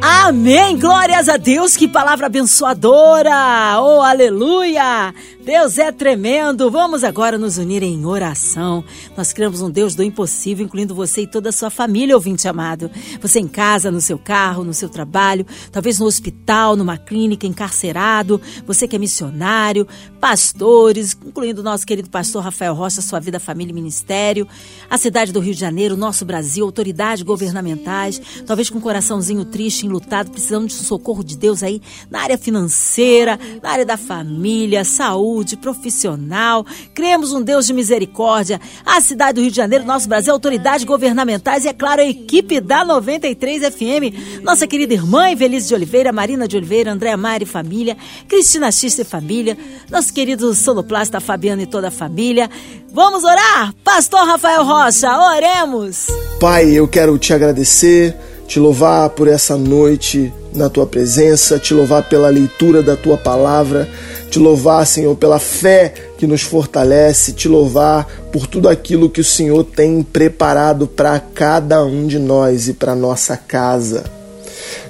Amém, 0.01 0.79
glórias 0.79 1.29
a 1.29 1.37
Deus, 1.37 1.77
que 1.77 1.87
palavra 1.87 2.27
abençoadora, 2.27 3.79
oh 3.81 4.01
aleluia. 4.01 5.15
Deus 5.45 5.77
é 5.77 5.91
tremendo. 5.91 6.71
Vamos 6.71 7.03
agora 7.03 7.37
nos 7.37 7.59
unir 7.59 7.83
em 7.83 8.07
oração. 8.07 8.85
Nós 9.17 9.33
cremos 9.33 9.61
um 9.61 9.69
Deus 9.69 9.97
do 9.97 10.05
impossível, 10.05 10.65
incluindo 10.65 10.95
você 10.95 11.23
e 11.23 11.27
toda 11.27 11.49
a 11.49 11.53
sua 11.53 11.69
família, 11.69 12.15
ouvinte 12.15 12.47
amado. 12.47 12.89
Você 13.21 13.41
em 13.41 13.49
casa, 13.49 13.91
no 13.91 14.01
seu 14.01 14.17
carro, 14.17 14.63
no 14.63 14.73
seu 14.73 14.89
trabalho, 14.89 15.45
talvez 15.73 15.99
no 15.99 16.07
hospital, 16.07 16.77
numa 16.77 16.97
clínica, 16.97 17.45
encarcerado, 17.45 18.41
você 18.65 18.87
que 18.87 18.95
é 18.95 18.99
missionário, 19.01 19.85
pastores, 20.21 21.19
incluindo 21.27 21.61
o 21.61 21.65
nosso 21.65 21.85
querido 21.85 22.09
pastor 22.09 22.45
Rafael 22.45 22.75
Rocha, 22.75 23.03
sua 23.03 23.19
vida, 23.19 23.41
família 23.41 23.73
e 23.73 23.75
ministério, 23.75 24.47
a 24.89 24.97
cidade 24.97 25.33
do 25.33 25.41
Rio 25.41 25.55
de 25.55 25.61
Janeiro, 25.61 25.97
nosso 25.97 26.25
Brasil, 26.25 26.65
autoridades 26.65 27.25
governamentais, 27.25 28.23
talvez 28.47 28.71
com 28.71 28.79
um 28.79 28.81
coraçãozinho 28.81 29.45
triste, 29.45 29.87
enlutado, 29.87 30.31
precisando 30.31 30.69
de 30.69 30.75
socorro 30.75 31.25
de 31.25 31.37
Deus 31.37 31.65
aí 31.65 31.83
na 32.09 32.21
área 32.21 32.39
financeira, 32.39 33.37
na 33.61 33.71
área 33.71 33.85
da 33.85 33.97
família, 33.97 34.85
saúde 34.85 35.32
saúde, 35.33 35.57
profissional. 35.57 36.65
Cremos 36.95 37.33
um 37.33 37.43
Deus 37.43 37.67
de 37.67 37.73
misericórdia. 37.73 38.61
A 38.85 39.01
cidade 39.01 39.35
do 39.35 39.41
Rio 39.41 39.51
de 39.51 39.57
Janeiro, 39.57 39.85
nosso 39.85 40.09
Brasil, 40.09 40.33
autoridades 40.33 40.85
governamentais 40.85 41.65
e, 41.65 41.69
é 41.69 41.73
claro, 41.73 42.03
a 42.03 42.05
equipe 42.05 42.61
da 42.61 42.85
93 42.85 43.75
FM. 43.75 44.43
Nossa 44.43 44.67
querida 44.67 44.93
irmã 44.93 45.31
Evelise 45.31 45.69
de 45.69 45.75
Oliveira, 45.75 46.13
Marina 46.13 46.47
de 46.47 46.57
Oliveira, 46.57 46.93
Andréa 46.93 47.17
Mari 47.17 47.47
família, 47.47 47.97
Cristina 48.29 48.71
Xista 48.71 49.03
e 49.03 49.05
família, 49.05 49.57
nosso 49.91 50.13
querido 50.13 50.55
soloplasta 50.55 51.21
Fabiano 51.21 51.63
e 51.63 51.67
toda 51.67 51.89
a 51.89 51.91
família. 51.91 52.51
Vamos 52.93 53.25
orar? 53.25 53.73
Pastor 53.83 54.27
Rafael 54.27 54.65
Rocha, 54.65 55.09
oremos! 55.17 56.09
Pai, 56.39 56.73
eu 56.73 56.87
quero 56.87 57.17
te 57.19 57.33
agradecer, 57.33 58.15
te 58.53 58.61
louvar 58.61 59.09
por 59.11 59.29
essa 59.29 59.57
noite 59.57 60.33
na 60.55 60.69
tua 60.69 60.87
presença, 60.87 61.59
te 61.59 61.73
louvar 61.73 62.09
pela 62.09 62.29
leitura 62.29 62.83
da 62.83 62.95
tua 62.95 63.17
palavra 63.17 63.89
te 64.33 64.39
louvar, 64.39 64.87
Senhor, 64.87 65.15
pela 65.15 65.39
fé 65.39 65.93
que 66.17 66.27
nos 66.27 66.41
fortalece, 66.41 67.35
te 67.35 67.49
louvar 67.49 68.07
por 68.33 68.47
tudo 68.47 68.67
aquilo 68.67 69.11
que 69.11 69.21
o 69.21 69.25
Senhor 69.25 69.63
tem 69.63 70.03
preparado 70.03 70.87
para 70.87 71.21
cada 71.21 71.85
um 71.85 72.07
de 72.07 72.19
nós 72.19 72.67
e 72.67 72.73
para 72.73 72.95
nossa 72.95 73.37
casa. 73.37 74.05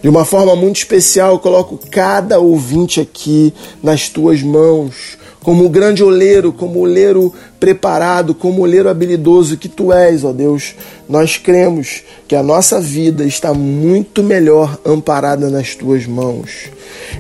De 0.00 0.08
uma 0.08 0.24
forma 0.24 0.54
muito 0.54 0.76
especial, 0.76 1.32
eu 1.32 1.40
coloco 1.40 1.76
cada 1.90 2.38
ouvinte 2.38 3.00
aqui 3.00 3.52
nas 3.82 4.08
tuas 4.08 4.40
mãos 4.42 5.18
como 5.42 5.64
o 5.64 5.68
grande 5.68 6.04
oleiro, 6.04 6.52
como 6.52 6.78
oleiro 6.78 7.32
preparado, 7.58 8.34
como 8.34 8.62
oleiro 8.62 8.88
habilidoso 8.88 9.56
que 9.56 9.68
tu 9.68 9.92
és, 9.92 10.24
ó 10.24 10.32
Deus. 10.32 10.74
Nós 11.08 11.36
cremos 11.36 12.02
que 12.28 12.36
a 12.36 12.42
nossa 12.42 12.80
vida 12.80 13.24
está 13.24 13.52
muito 13.52 14.22
melhor 14.22 14.78
amparada 14.84 15.50
nas 15.50 15.74
tuas 15.74 16.06
mãos. 16.06 16.70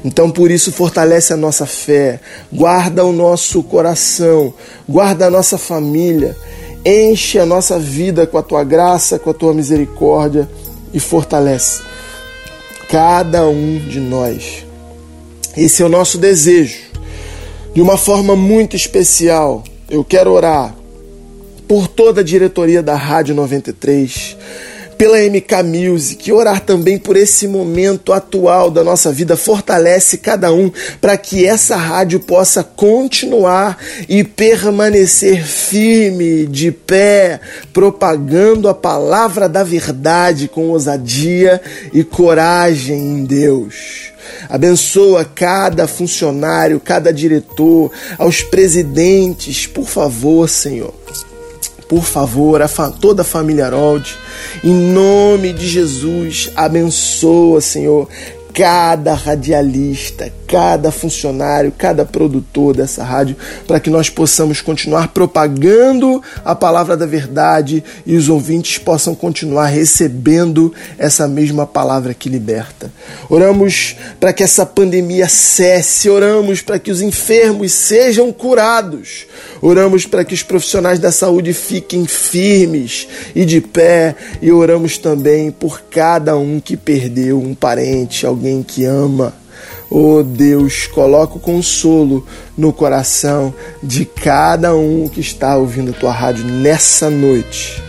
Então, 0.04 0.30
por 0.30 0.50
isso, 0.50 0.70
fortalece 0.72 1.32
a 1.32 1.36
nossa 1.36 1.66
fé, 1.66 2.20
guarda 2.52 3.04
o 3.04 3.12
nosso 3.12 3.62
coração, 3.62 4.54
guarda 4.88 5.26
a 5.26 5.30
nossa 5.30 5.58
família, 5.58 6.36
enche 6.84 7.38
a 7.38 7.46
nossa 7.46 7.78
vida 7.78 8.26
com 8.26 8.38
a 8.38 8.42
tua 8.42 8.62
graça, 8.62 9.18
com 9.18 9.30
a 9.30 9.34
tua 9.34 9.52
misericórdia 9.52 10.48
e 10.94 11.00
fortalece 11.00 11.82
cada 12.88 13.48
um 13.48 13.78
de 13.78 13.98
nós. 13.98 14.66
Esse 15.56 15.82
é 15.82 15.86
o 15.86 15.88
nosso 15.88 16.18
desejo 16.18 16.91
de 17.74 17.80
uma 17.80 17.96
forma 17.96 18.36
muito 18.36 18.76
especial, 18.76 19.64
eu 19.88 20.04
quero 20.04 20.30
orar 20.30 20.74
por 21.66 21.88
toda 21.88 22.20
a 22.20 22.24
diretoria 22.24 22.82
da 22.82 22.94
Rádio 22.94 23.34
93, 23.34 24.36
pela 25.02 25.18
MK 25.18 25.64
Music, 25.64 26.30
orar 26.30 26.60
também 26.60 26.96
por 26.96 27.16
esse 27.16 27.48
momento 27.48 28.12
atual 28.12 28.70
da 28.70 28.84
nossa 28.84 29.10
vida, 29.10 29.36
fortalece 29.36 30.16
cada 30.16 30.52
um 30.52 30.70
para 31.00 31.16
que 31.16 31.44
essa 31.44 31.74
rádio 31.74 32.20
possa 32.20 32.62
continuar 32.62 33.78
e 34.08 34.22
permanecer 34.22 35.44
firme, 35.44 36.46
de 36.46 36.70
pé, 36.70 37.40
propagando 37.72 38.68
a 38.68 38.74
palavra 38.74 39.48
da 39.48 39.64
verdade 39.64 40.46
com 40.46 40.68
ousadia 40.68 41.60
e 41.92 42.04
coragem 42.04 42.96
em 42.96 43.24
Deus. 43.24 44.12
Abençoa 44.48 45.24
cada 45.24 45.88
funcionário, 45.88 46.78
cada 46.78 47.12
diretor, 47.12 47.90
aos 48.16 48.40
presidentes, 48.40 49.66
por 49.66 49.88
favor, 49.88 50.48
Senhor. 50.48 50.94
Por 51.92 52.04
favor, 52.04 52.62
a 52.62 52.68
toda 52.90 53.20
a 53.20 53.24
família 53.24 53.66
Harold, 53.66 54.16
em 54.64 54.72
nome 54.72 55.52
de 55.52 55.68
Jesus, 55.68 56.50
abençoa, 56.56 57.60
Senhor, 57.60 58.08
cada 58.54 59.14
radialista, 59.14 60.32
cada 60.46 60.90
funcionário, 60.90 61.72
cada 61.76 62.04
produtor 62.04 62.76
dessa 62.76 63.02
rádio, 63.02 63.36
para 63.66 63.80
que 63.80 63.88
nós 63.88 64.10
possamos 64.10 64.60
continuar 64.60 65.08
propagando 65.08 66.22
a 66.44 66.54
palavra 66.54 66.96
da 66.96 67.06
verdade 67.06 67.82
e 68.06 68.14
os 68.14 68.28
ouvintes 68.28 68.78
possam 68.78 69.14
continuar 69.14 69.66
recebendo 69.66 70.72
essa 70.98 71.26
mesma 71.26 71.66
palavra 71.66 72.12
que 72.12 72.28
liberta. 72.28 72.92
Oramos 73.30 73.96
para 74.20 74.32
que 74.32 74.42
essa 74.42 74.66
pandemia 74.66 75.28
cesse, 75.28 76.10
oramos 76.10 76.60
para 76.60 76.78
que 76.78 76.90
os 76.90 77.00
enfermos 77.00 77.72
sejam 77.72 78.30
curados, 78.32 79.26
oramos 79.62 80.04
para 80.04 80.24
que 80.24 80.34
os 80.34 80.42
profissionais 80.42 80.98
da 80.98 81.12
saúde 81.12 81.52
fiquem 81.52 82.04
firmes 82.04 83.06
e 83.34 83.44
de 83.44 83.60
pé, 83.60 84.16
e 84.42 84.50
oramos 84.50 84.98
também 84.98 85.52
por 85.52 85.82
cada 85.82 86.36
um 86.36 86.58
que 86.58 86.76
perdeu 86.76 87.38
um 87.38 87.54
parente, 87.54 88.26
alguém 88.26 88.62
que 88.62 88.84
ama. 88.84 89.32
Oh 89.88 90.22
Deus, 90.22 90.86
coloca 90.86 91.36
o 91.36 91.40
consolo 91.40 92.26
no 92.56 92.72
coração 92.72 93.54
de 93.82 94.04
cada 94.04 94.74
um 94.74 95.08
que 95.08 95.20
está 95.20 95.56
ouvindo 95.56 95.90
a 95.90 95.94
tua 95.94 96.12
rádio 96.12 96.44
nessa 96.44 97.08
noite. 97.08 97.80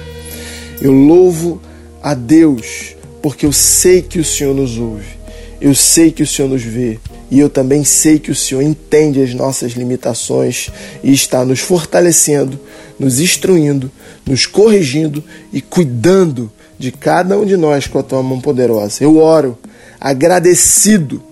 Eu 0.80 0.92
louvo 0.92 1.60
a 2.02 2.14
Deus 2.14 2.96
porque 3.22 3.46
eu 3.46 3.54
sei 3.54 4.02
que 4.02 4.20
o 4.20 4.24
Senhor 4.24 4.54
nos 4.54 4.78
ouve, 4.78 5.18
eu 5.62 5.74
sei 5.74 6.12
que 6.12 6.22
o 6.22 6.28
Senhor 6.28 6.50
nos 6.50 6.62
vê 6.62 7.00
e 7.34 7.40
eu 7.40 7.50
também 7.50 7.84
sei 7.84 8.20
que 8.20 8.30
o 8.30 8.36
Senhor 8.36 8.62
entende 8.62 9.20
as 9.20 9.34
nossas 9.34 9.72
limitações 9.72 10.70
e 11.04 11.12
está 11.12 11.44
nos 11.44 11.60
fortalecendo, 11.60 12.60
nos 13.00 13.20
instruindo, 13.20 13.90
nos 14.24 14.46
corrigindo 14.46 15.24
e 15.52 15.60
cuidando 15.60 16.52
de 16.78 16.92
cada 16.92 17.36
um 17.36 17.44
de 17.44 17.58
nós 17.58 17.88
com 17.88 17.98
a 17.98 18.04
tua 18.04 18.22
mão 18.22 18.40
poderosa. 18.40 19.04
Eu 19.04 19.18
oro 19.18 19.58
agradecido 20.00 21.24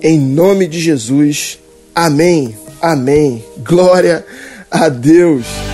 em 0.00 0.16
nome 0.16 0.68
de 0.68 0.78
Jesus. 0.78 1.58
Amém. 1.92 2.56
Amém. 2.80 3.44
Glória 3.64 4.24
a 4.70 4.88
Deus. 4.88 5.71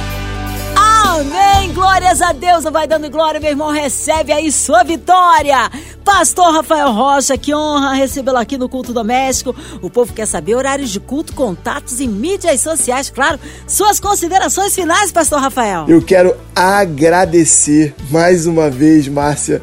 Amém. 1.59 1.73
Glórias 1.73 2.23
a 2.23 2.33
Deus. 2.33 2.63
Vai 2.65 2.87
dando 2.87 3.11
glória, 3.11 3.41
meu 3.41 3.51
irmão. 3.51 3.73
Recebe 3.73 4.33
aí 4.33 4.53
sua 4.53 4.85
vitória. 4.85 5.69
Pastor 6.05 6.55
Rafael 6.55 6.93
Rocha, 6.93 7.37
que 7.37 7.53
honra 7.53 7.95
recebê-lo 7.95 8.39
aqui 8.39 8.57
no 8.57 8.69
culto 8.69 8.93
doméstico. 8.93 9.55
O 9.83 9.91
povo 9.91 10.13
quer 10.13 10.27
saber 10.27 10.55
horários 10.55 10.89
de 10.91 11.01
culto, 11.01 11.35
contatos 11.35 11.99
e 11.99 12.07
mídias 12.07 12.61
sociais. 12.61 13.11
Claro, 13.11 13.41
suas 13.67 13.99
considerações 13.99 14.73
finais, 14.73 15.11
Pastor 15.11 15.41
Rafael. 15.41 15.87
Eu 15.89 16.01
quero 16.01 16.37
agradecer 16.55 17.93
mais 18.09 18.47
uma 18.47 18.71
vez, 18.71 19.09
Márcia, 19.09 19.61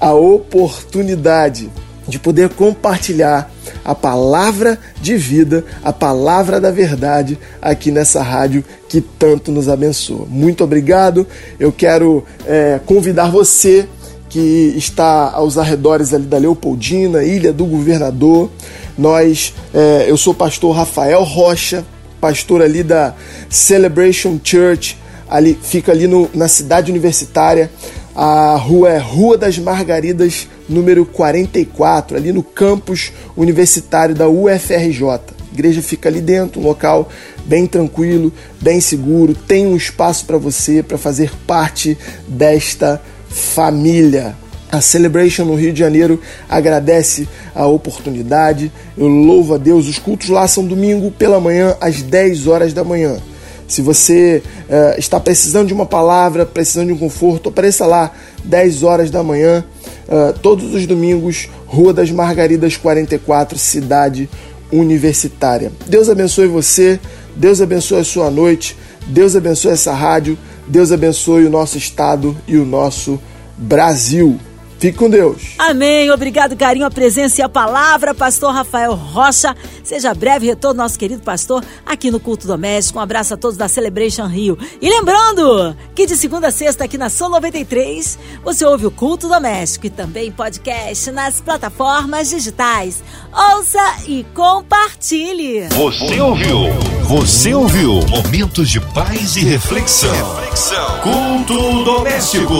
a 0.00 0.12
oportunidade 0.12 1.70
de 2.08 2.18
poder 2.18 2.50
compartilhar 2.50 3.50
a 3.84 3.94
palavra 3.94 4.78
de 5.00 5.16
vida, 5.16 5.64
a 5.82 5.92
palavra 5.92 6.60
da 6.60 6.70
verdade 6.70 7.38
aqui 7.60 7.90
nessa 7.90 8.22
rádio 8.22 8.64
que 8.88 9.00
tanto 9.00 9.50
nos 9.50 9.68
abençoa. 9.68 10.26
Muito 10.28 10.62
obrigado. 10.62 11.26
Eu 11.58 11.72
quero 11.72 12.24
é, 12.46 12.80
convidar 12.86 13.30
você 13.30 13.88
que 14.28 14.74
está 14.76 15.30
aos 15.30 15.56
arredores 15.56 16.12
ali 16.12 16.26
da 16.26 16.38
Leopoldina, 16.38 17.24
Ilha 17.24 17.52
do 17.52 17.64
Governador. 17.64 18.50
Nós, 18.96 19.54
é, 19.74 20.04
eu 20.08 20.16
sou 20.16 20.32
o 20.32 20.36
pastor 20.36 20.74
Rafael 20.74 21.22
Rocha, 21.22 21.84
pastor 22.20 22.62
ali 22.62 22.82
da 22.82 23.14
Celebration 23.48 24.38
Church, 24.42 24.98
ali 25.28 25.58
fica 25.60 25.92
ali 25.92 26.06
no, 26.06 26.28
na 26.34 26.48
cidade 26.48 26.90
universitária. 26.90 27.70
A 28.18 28.56
rua 28.56 28.88
é 28.88 28.96
Rua 28.96 29.36
das 29.36 29.58
Margaridas, 29.58 30.48
número 30.66 31.04
44, 31.04 32.16
ali 32.16 32.32
no 32.32 32.42
campus 32.42 33.12
universitário 33.36 34.14
da 34.14 34.26
UFRJ. 34.26 35.02
A 35.02 35.20
igreja 35.52 35.82
fica 35.82 36.08
ali 36.08 36.22
dentro, 36.22 36.58
um 36.58 36.64
local 36.64 37.10
bem 37.44 37.66
tranquilo, 37.66 38.32
bem 38.58 38.80
seguro, 38.80 39.34
tem 39.34 39.66
um 39.66 39.76
espaço 39.76 40.24
para 40.24 40.38
você 40.38 40.82
para 40.82 40.96
fazer 40.96 41.30
parte 41.46 41.98
desta 42.26 43.02
família. 43.28 44.34
A 44.72 44.80
Celebration 44.80 45.44
no 45.44 45.54
Rio 45.54 45.74
de 45.74 45.80
Janeiro 45.80 46.18
agradece 46.48 47.28
a 47.54 47.66
oportunidade. 47.66 48.72
Eu 48.96 49.08
louvo 49.08 49.54
a 49.54 49.58
Deus. 49.58 49.86
Os 49.88 49.98
cultos 49.98 50.30
lá 50.30 50.48
são 50.48 50.64
domingo 50.64 51.10
pela 51.10 51.38
manhã 51.38 51.76
às 51.82 52.00
10 52.00 52.46
horas 52.46 52.72
da 52.72 52.82
manhã. 52.82 53.18
Se 53.66 53.82
você 53.82 54.42
uh, 54.68 54.98
está 54.98 55.18
precisando 55.18 55.68
de 55.68 55.74
uma 55.74 55.86
palavra, 55.86 56.46
precisando 56.46 56.88
de 56.88 56.92
um 56.92 56.98
conforto, 56.98 57.48
apareça 57.48 57.86
lá 57.86 58.12
10 58.44 58.82
horas 58.82 59.10
da 59.10 59.22
manhã, 59.22 59.64
uh, 60.08 60.38
todos 60.40 60.74
os 60.74 60.86
domingos, 60.86 61.48
Rua 61.66 61.92
das 61.92 62.10
Margaridas 62.10 62.76
44, 62.76 63.58
Cidade 63.58 64.28
universitária. 64.72 65.72
Deus 65.86 66.08
abençoe 66.08 66.46
você, 66.46 67.00
Deus 67.34 67.60
abençoe 67.60 68.00
a 68.00 68.04
sua 68.04 68.30
noite, 68.30 68.76
Deus 69.06 69.36
abençoe 69.36 69.72
essa 69.72 69.92
rádio, 69.92 70.38
Deus 70.66 70.90
abençoe 70.90 71.44
o 71.44 71.50
nosso 71.50 71.78
estado 71.78 72.36
e 72.46 72.56
o 72.56 72.64
nosso 72.64 73.20
Brasil. 73.56 74.38
Fique 74.78 74.98
com 74.98 75.08
Deus. 75.08 75.54
Amém. 75.58 76.10
Obrigado, 76.10 76.54
carinho, 76.54 76.84
a 76.84 76.90
presença 76.90 77.40
e 77.40 77.44
a 77.44 77.48
palavra, 77.48 78.14
pastor 78.14 78.52
Rafael 78.52 78.94
Rocha. 78.94 79.56
Seja 79.86 80.12
breve 80.12 80.46
retorno, 80.46 80.82
nosso 80.82 80.98
querido 80.98 81.22
pastor, 81.22 81.64
aqui 81.86 82.10
no 82.10 82.18
Culto 82.18 82.44
Doméstico. 82.44 82.98
Um 82.98 83.02
abraço 83.02 83.34
a 83.34 83.36
todos 83.36 83.56
da 83.56 83.68
Celebration 83.68 84.26
Rio. 84.26 84.58
E 84.82 84.90
lembrando 84.90 85.76
que 85.94 86.06
de 86.06 86.16
segunda 86.16 86.48
a 86.48 86.50
sexta, 86.50 86.82
aqui 86.82 86.98
na 86.98 87.08
Sol 87.08 87.30
93, 87.30 88.18
você 88.42 88.64
ouve 88.66 88.84
o 88.84 88.90
Culto 88.90 89.28
Doméstico 89.28 89.86
e 89.86 89.90
também 89.90 90.32
podcast 90.32 91.12
nas 91.12 91.40
plataformas 91.40 92.30
digitais. 92.30 93.00
Ouça 93.32 93.98
e 94.08 94.26
compartilhe. 94.34 95.68
Você 95.68 96.20
ouviu? 96.20 96.58
Você 97.04 97.54
ouviu? 97.54 98.00
Momentos 98.08 98.68
de 98.68 98.80
paz 98.80 99.36
e 99.36 99.44
reflexão. 99.44 100.10
reflexão. 100.40 101.00
Culto 101.00 101.84
Doméstico. 101.84 102.54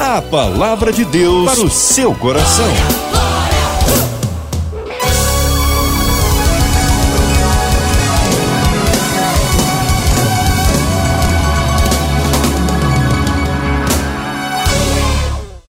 A 0.00 0.22
palavra 0.22 0.92
de 0.92 1.04
Deus 1.04 1.52
para 1.52 1.64
o 1.64 1.70
seu 1.70 2.14
coração. 2.14 3.19